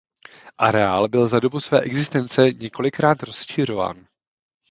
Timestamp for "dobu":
1.39-1.59